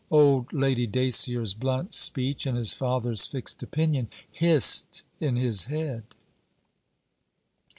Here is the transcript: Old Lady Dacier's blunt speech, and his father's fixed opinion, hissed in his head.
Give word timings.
Old 0.09 0.51
Lady 0.51 0.87
Dacier's 0.87 1.53
blunt 1.53 1.93
speech, 1.93 2.47
and 2.47 2.57
his 2.57 2.73
father's 2.73 3.27
fixed 3.27 3.61
opinion, 3.61 4.09
hissed 4.31 5.03
in 5.19 5.35
his 5.35 5.65
head. 5.65 6.03